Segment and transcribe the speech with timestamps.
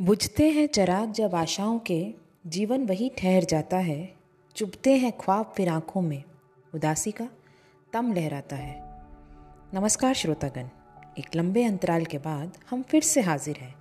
[0.00, 2.14] बुझते हैं चराग जब आशाओं के,
[2.46, 4.14] जीवन वही ठहर जाता है।
[4.56, 6.22] चुभते हैं ख्वाब फिर आँखों में,
[6.74, 7.28] उदासी का
[7.92, 8.74] तम लहराता है।
[9.74, 10.68] नमस्कार श्रोतागण,
[11.18, 13.74] एक लंबे अंतराल के बाद हम फिर से हाजिर हैं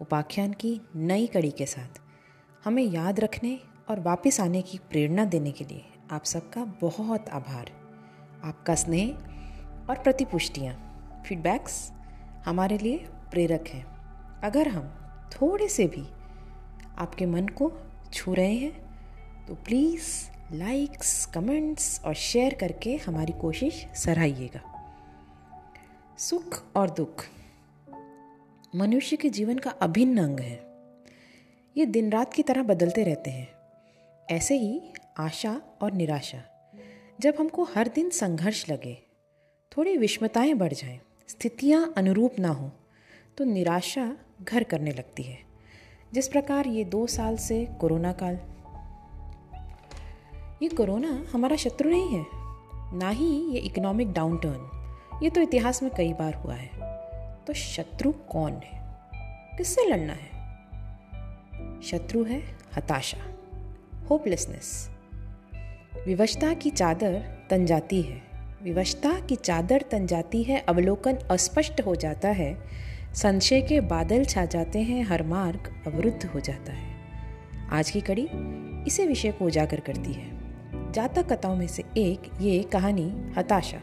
[0.00, 2.00] उपाख्यान की नई कड़ी के साथ।
[2.64, 3.60] हमें याद रखने
[3.90, 7.70] और वापस आने की प्रेरणा देने के लिए आप सबका बहुत आभार।
[8.44, 9.10] आपका स्नेह
[9.90, 10.74] और प्रतिपुष्टियाँ,
[11.26, 11.92] फीडबैक्स
[12.44, 12.98] हमारे लिए
[13.30, 13.84] प्रेरक हैं।
[14.40, 14.96] अगर हम
[15.32, 16.02] थोड़े से भी
[16.98, 17.72] आपके मन को
[18.12, 20.08] छू रहे हैं तो प्लीज़
[20.54, 24.62] लाइक्स कमेंट्स और शेयर करके हमारी कोशिश सराहिएगा।
[26.18, 27.24] सुख और दुख
[28.76, 30.58] मनुष्य के जीवन का अभिन्न अंग है।
[31.76, 33.48] ये दिन रात की तरह बदलते रहते हैं।
[34.30, 34.80] ऐसे ही
[35.18, 36.42] आशा और निराशा
[37.20, 38.94] जब हमको हर दिन संघर्ष लगे
[39.72, 42.70] थोड़ी विषमताएँ बढ़ जाएँ, स्थितियाँ अनुरूप ना हो
[43.36, 45.38] तो निराशा घर करने लगती है।
[46.14, 48.38] जिस प्रकार ये दो साल से कोरोना काल।
[50.62, 52.26] ये कोरोना हमारा शत्रु नहीं है,
[52.98, 54.70] ना ही ये इकोनॉमिक डाउनटर्न
[55.22, 56.70] ये तो इतिहास में कई बार हुआ है।
[57.46, 58.80] तो शत्रु कौन है?
[59.58, 60.30] किससे लड़ना है?
[61.82, 62.42] शत्रु है
[62.76, 63.18] हताशा
[64.10, 64.90] होपलेसनेस
[66.06, 68.22] विवशता की चादर तन जाती है।
[68.62, 74.44] विवशता की चादर तन जाती है, अवलोकन अस्पष्ट हो जाता है। संशय के बादल छा
[74.44, 76.94] जाते हैं, हर मार्ग अवरुद्ध हो जाता है।
[77.70, 78.28] आज की कड़ी
[78.86, 83.80] इसे विषय को उजागर करती है। जातक कथाओं में से एक ये कहानी हताशा,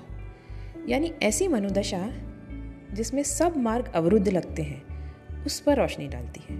[0.89, 2.11] यानी ऐसी मनोदशा
[2.94, 4.84] जिसमें सब मार्ग अवरुद्ध लगते हैं,
[5.45, 6.58] उस पर रोशनी डालती है।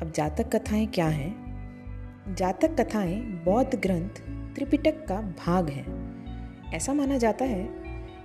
[0.00, 1.34] अब जातक कथाएँ क्या हैं?
[2.34, 4.22] जातक कथाएँ बौद्ध ग्रंथ
[4.54, 7.68] त्रिपिटक का भाग हैं। ऐसा माना जाता है,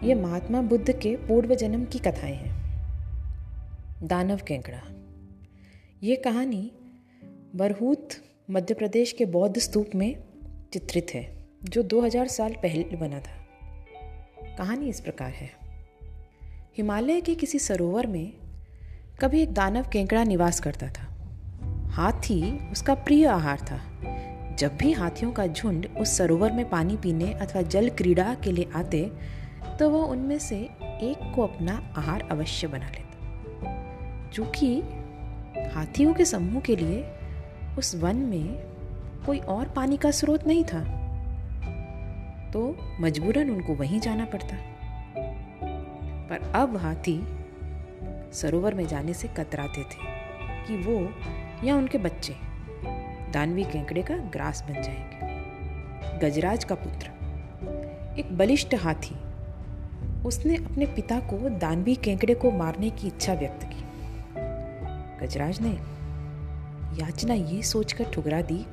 [0.04, 2.59] ये महात्मा बुद्ध के पूर्व जन्म की कथाएँ हैं।
[4.04, 4.82] दानव केंकड़ा।
[6.04, 6.72] ये कहानी
[7.56, 8.10] बरहूत
[8.52, 10.24] मध्य प्रदेश के बौद्ध स्तूप में
[10.74, 13.48] चित्रित है, जो 2000 साल पहले बना था।
[14.58, 15.52] कहानी इस प्रकार है।
[16.78, 18.34] हिमालय के किसी सरोवर में
[19.22, 21.04] कभी एक दानव केंकड़ा निवास करता था।
[21.88, 23.82] हाथी उसका प्रिय आहार था।
[24.56, 28.70] जब भी हाथियों का झुंड उस सरोवर में पानी पीने अथवा जल क्रीड़ा के लिए
[28.76, 29.12] आते
[29.80, 33.09] तो वह उनमें से एक को अपना आहार अवश्य बना लेता।
[34.34, 34.82] चूँकि
[35.74, 37.12] हाथियों के समूह के लिए
[37.78, 38.64] उस वन में
[39.26, 41.00] कोई और पानी का स्रोत नहीं था।
[42.52, 44.58] तो मजबूरन उनको वहीं जाना पड़ता।
[46.28, 47.24] पर अब हाथी
[48.34, 50.20] सरोवर में जाने से कतराते थे
[50.68, 51.14] कि वो
[51.68, 52.36] या उनके बच्चे
[53.32, 55.20] दानवी केंकड़े का ग्रास बन जाएँगे।
[56.20, 57.10] गजराज का पुत्र,
[58.20, 59.16] एक बलिष्ठ हाथी,
[60.26, 63.89] उसने अपने पिता को दानवी केंकड़े को मारने की इच्छा व्यक्त की।
[65.22, 65.72] गजराज ने
[67.02, 68.66] याचना ये सोचकर ठुकरा दी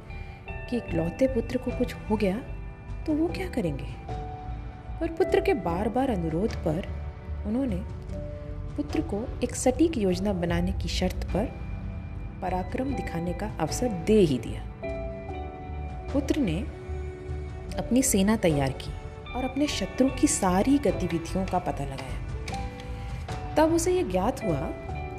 [0.70, 2.36] कि इकलौते पुत्र को कुछ हो गया
[3.06, 3.86] तो वो क्या करेंगे?
[5.00, 6.86] पर पुत्र के बार बार अनुरोध पर
[7.46, 7.76] उन्होंने
[8.76, 11.44] पुत्र को एक सटीक योजना बनाने की शर्त पर
[12.42, 14.62] पराक्रम दिखाने का अवसर दे ही दिया।
[16.12, 16.60] पुत्र ने
[17.78, 18.92] अपनी सेना तैयार की
[19.32, 22.26] और अपने शत्रु की सारी गतिविधियों का पता लगाया।
[23.54, 24.60] तब उसे यह ज्ञात हुआ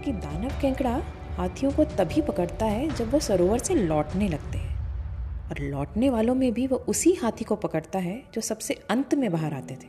[0.03, 1.01] कि दानव केंकड़ा
[1.37, 6.35] हाथियों को तभी पकड़ता है जब वो सरोवर से लौटने लगते हैं। और लौटने वालों
[6.35, 9.87] में भी वह उसी हाथी को पकड़ता है जो सबसे अंत में बाहर आते थे।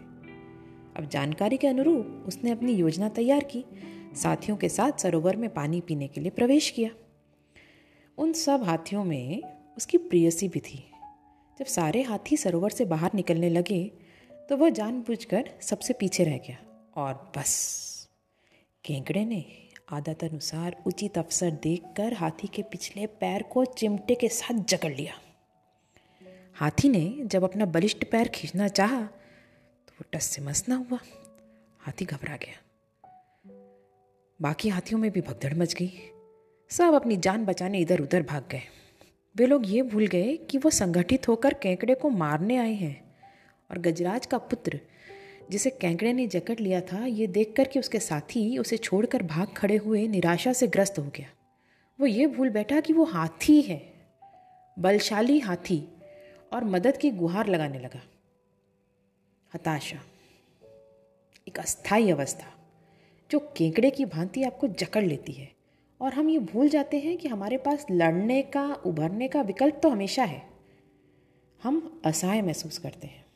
[0.97, 3.65] अब जानकारी के अनुरूप उसने अपनी योजना तैयार की,
[4.15, 6.91] साथियों के साथ सरोवर में पानी पीने के लिए प्रवेश किया।
[8.19, 9.43] उन सब हाथियों में
[9.77, 10.85] उसकी प्रियसी भी थी।
[11.61, 13.85] जब सारे हाथी सरोवर से बाहर निकलने लगे
[14.31, 16.59] तो वह जानबूझकर सबसे पीछे रह गया
[16.97, 18.09] और बस,
[18.85, 24.55] केंकड़े ने आदत अनुसार उचित अवसर देखकर हाथी के पिछले पैर को चिमटे के साथ
[24.55, 25.15] जकड़ लिया।
[26.55, 30.99] हाथी ने जब अपना बलिष्ठ पैर खींचना चाहा तो वो टस से मस ना हुआ।
[31.81, 32.61] हाथी घबरा गया।
[34.41, 35.91] बाकी हाथियों में भी भगदड़ मच गई।
[36.71, 38.63] सब अपनी जान बचाने इधर उधर भाग गए।
[39.37, 42.97] वे लोग ये भूल गए कि वो संगठित होकर केंकड़े को मारने आए हैं
[43.71, 44.81] और गजराज का पुत्र
[45.51, 49.77] जिसे कैंकड़े ने जकड़ लिया था, ये देखकर कि उसके साथी उसे छोड़कर भाग खड़े
[49.77, 51.31] हुए निराशा से ग्रस्त हो गया।
[52.01, 53.93] वो ये भूल बैठा कि वो हाथी है,
[54.79, 55.89] बलशाली हाथी,
[56.53, 58.03] और मदद की गुहार लगाने लगा।
[59.55, 60.03] हताशा,
[61.49, 62.69] एक अस्थाई अवस्था,
[63.31, 65.53] जो केंकड़े की भांति आपको जकड़ लेती है।
[66.01, 69.89] और हम ये भूल जाते हैं कि हमारे पास लड़ने का, उभरने का विकल्प तो
[69.89, 70.49] हमेशा है।
[71.63, 73.27] हम असहाय महसूस करते हैं।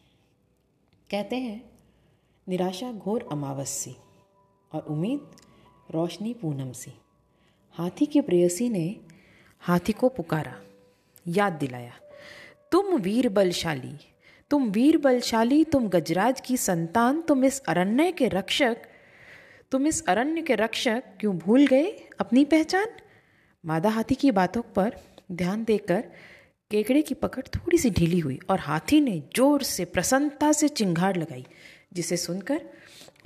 [1.11, 1.72] कहते हैं
[2.47, 3.95] निराशा, घोर अमावस सी
[4.73, 5.21] और उम्मीद,
[5.91, 6.93] रोशनी पूनम सी।
[7.75, 8.85] हाथी की प्रेयसी ने
[9.63, 10.55] हाथी को पुकारा,
[11.29, 11.93] याद दिलाया,
[12.73, 13.95] तुम वीर बलशाली
[14.51, 18.77] तुम वीर बलशाली तुम गजराज की संतान, तुम इस अरण्य के रक्षक,
[19.73, 21.87] तुम इस अरण्य के रक्षक क्यों भूल गए
[22.21, 22.89] अपनी पहचान?
[23.65, 24.97] मादा हाथी की बातों पर
[25.33, 26.01] ध्यान देकर
[26.71, 31.17] केकड़े की पकड़ थोड़ी सी ढीली हुई और हाथी ने ज़ोर से, प्रसन्नता से चिंगार
[31.17, 31.47] लगाई।
[31.93, 32.63] जिसे सुनकर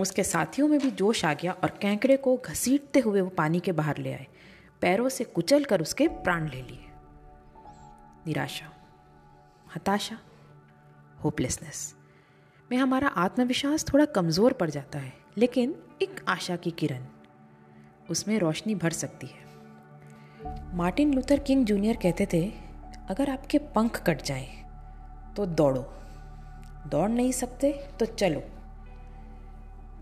[0.01, 3.73] उसके साथियों में भी जोश आ गया और कैंकड़े को घसीटते हुए वो पानी के
[3.73, 4.27] बाहर ले आए।
[4.83, 6.85] पैरों से कुचल कर उसके प्राण ले लिए।
[8.27, 8.71] निराशा,
[9.77, 10.19] हताशा
[11.25, 11.95] होपलेसनेस
[12.71, 17.05] में हमारा आत्मविश्वास थोड़ा कमज़ोर पड़ जाता है, लेकिन एक आशा की किरण
[18.11, 22.43] उसमें रोशनी भर सकती है। मार्टिन लूथर किंग जूनियर कहते थे,
[23.11, 24.49] अगर आपके पंख कट जाएँ
[25.37, 25.83] तो दौड़ो।
[26.87, 28.43] दौड़ नहीं सकते तो चलो।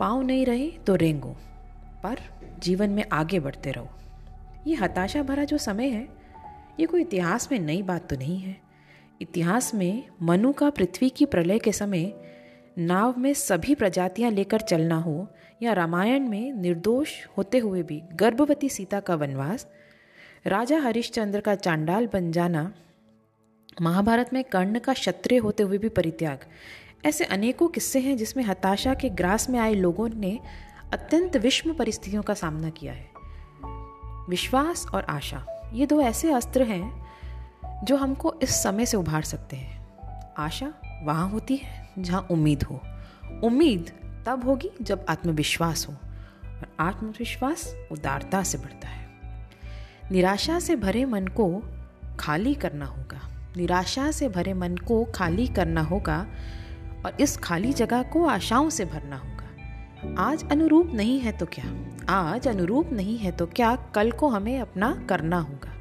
[0.00, 1.36] पाँव नहीं रहे तो रेंगो,
[2.02, 2.20] पर
[2.58, 3.88] जीवन में आगे बढ़ते रहो।
[4.66, 6.08] ये हताशा भरा जो समय है,
[6.80, 8.56] ये कोई इतिहास में नई बात तो नहीं है।
[9.20, 12.12] इतिहास में मनु का पृथ्वी की प्रलय के समय
[12.78, 15.26] नाव में सभी प्रजातियाँ लेकर चलना हो,
[15.62, 19.66] या रामायण में निर्दोष होते हुए भी गर्भवती सीता का वनवास,
[20.46, 22.72] राजा हरिश्चंद्र का चांडाल बन जाना,
[23.82, 26.38] महाभारत में कर्ण का क्षत्रिय होते हुए भी परित्याग
[27.06, 30.40] ऐसे अनेकों किस्से हैं जिसमें हताशा के ग्रास में आए लोगों ने
[30.92, 33.10] अत्यंत विषम परिस्थितियों का सामना किया है।
[34.28, 37.06] विश्वास और आशा, ये दो ऐसे अस्त्र हैं
[37.84, 39.88] जो हमको इस समय से उभार सकते हैं।
[40.38, 40.72] आशा
[41.02, 42.80] वहाँ होती है जहाँ उम्मीद हो।
[43.44, 43.92] उम्मीद
[44.26, 45.92] तब होगी जब आत्मविश्वास हो
[46.44, 49.08] और आत्मविश्वास उदारता से बढ़ता है।
[50.12, 51.62] निराशा से भरे मन को
[52.20, 56.26] खाली करना होगा। निराशा से भरे मन को खाली करना होगा
[57.06, 59.34] और इस खाली जगह को आशाओं से भरना होगा।
[60.18, 61.64] आज अनुरूप नहीं है तो क्या?
[62.08, 65.74] आज अनुरूप नहीं है तो क्या कल को हमें अपना करना होगा?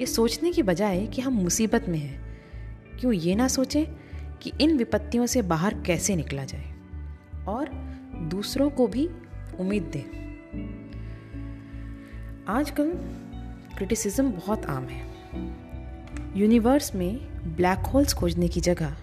[0.00, 2.40] ये सोचने की बजाय कि हम मुसीबत में हैं,
[3.00, 3.86] क्यों ये ना सोचें
[4.38, 6.74] कि इन विपत्तियों से बाहर कैसे निकला जाए?
[7.48, 7.68] और
[8.22, 9.06] दूसरों को भी
[9.60, 10.24] उम्मीद दें।
[12.48, 12.90] आजकल
[13.76, 15.14] क्रिटिसिज्म बहुत आम है।
[16.36, 17.16] यूनिवर्स में
[17.56, 18.96] ब्लैक होल्स खोजने की जगह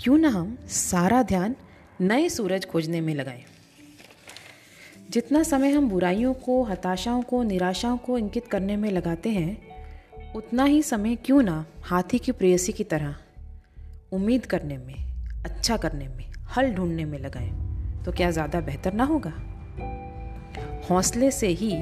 [0.00, 1.56] क्यों ना हम सारा ध्यान
[2.00, 3.44] नए सूरज खोजने में लगाएँ।
[5.10, 10.64] जितना समय हम बुराइयों को, हताशाओं को, निराशाओं को इंकित करने में लगाते हैं, उतना
[10.64, 13.16] ही समय क्यों ना हाथी की प्रेयसी की तरह
[14.12, 14.94] उम्मीद करने में
[15.44, 17.50] अच्छा करने में, हल ढूँढने में लगाएँ।
[18.04, 19.32] तो क्या ज़्यादा बेहतर ना होगा?
[20.90, 21.74] हौसले से ही,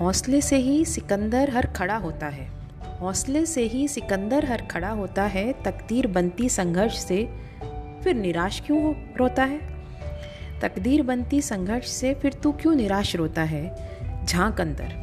[0.00, 2.61] हौसले से ही सिकंदर हर खड़ा होता है।
[3.02, 7.28] हौसले से ही सिकंदर हर खड़ा होता है, तकदीर बनती संघर्ष से,
[8.04, 9.60] फिर निराश क्यों रोता है?
[10.60, 13.92] तकदीर बनती संघर्ष से फिर तू क्यों निराश, रोता है?
[14.26, 14.94] झाँक अंदर।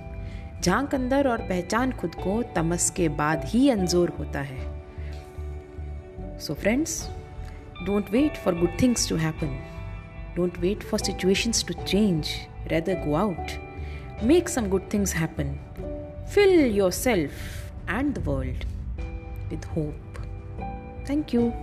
[0.63, 4.83] झाँक अंदर और पहचान खुद को तमस के बाद ही अंजोर होता है।
[6.39, 7.09] So friends
[7.85, 9.59] don't wait for good things to happen
[10.35, 12.27] don't wait for situations to change
[12.67, 13.47] rather go out
[14.23, 15.59] make some good things happen
[16.35, 17.58] fill your yourself
[17.89, 18.65] and the world
[19.49, 20.19] with hope.
[21.05, 21.53] Thank you.